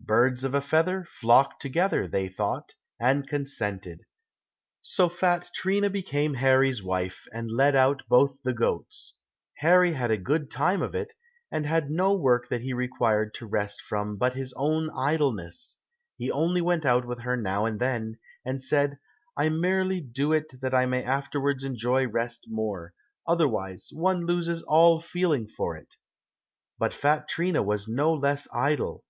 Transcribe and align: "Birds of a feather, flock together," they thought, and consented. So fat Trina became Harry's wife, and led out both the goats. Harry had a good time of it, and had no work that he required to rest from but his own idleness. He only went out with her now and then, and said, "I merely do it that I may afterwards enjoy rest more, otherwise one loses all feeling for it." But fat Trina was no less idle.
"Birds 0.00 0.42
of 0.42 0.54
a 0.54 0.62
feather, 0.62 1.04
flock 1.04 1.60
together," 1.60 2.08
they 2.08 2.28
thought, 2.30 2.72
and 2.98 3.28
consented. 3.28 4.00
So 4.80 5.10
fat 5.10 5.50
Trina 5.54 5.90
became 5.90 6.32
Harry's 6.32 6.82
wife, 6.82 7.28
and 7.30 7.50
led 7.50 7.76
out 7.76 8.02
both 8.08 8.38
the 8.42 8.54
goats. 8.54 9.18
Harry 9.58 9.92
had 9.92 10.10
a 10.10 10.16
good 10.16 10.50
time 10.50 10.80
of 10.80 10.94
it, 10.94 11.12
and 11.52 11.66
had 11.66 11.90
no 11.90 12.14
work 12.14 12.48
that 12.48 12.62
he 12.62 12.72
required 12.72 13.34
to 13.34 13.46
rest 13.46 13.82
from 13.82 14.16
but 14.16 14.32
his 14.32 14.54
own 14.56 14.88
idleness. 14.96 15.76
He 16.16 16.32
only 16.32 16.62
went 16.62 16.86
out 16.86 17.04
with 17.06 17.18
her 17.18 17.36
now 17.36 17.66
and 17.66 17.78
then, 17.78 18.16
and 18.46 18.62
said, 18.62 18.98
"I 19.36 19.50
merely 19.50 20.00
do 20.00 20.32
it 20.32 20.58
that 20.62 20.72
I 20.74 20.86
may 20.86 21.04
afterwards 21.04 21.64
enjoy 21.64 22.08
rest 22.08 22.46
more, 22.48 22.94
otherwise 23.26 23.90
one 23.92 24.24
loses 24.24 24.62
all 24.62 25.02
feeling 25.02 25.46
for 25.46 25.76
it." 25.76 25.96
But 26.78 26.94
fat 26.94 27.28
Trina 27.28 27.62
was 27.62 27.86
no 27.86 28.14
less 28.14 28.48
idle. 28.54 29.04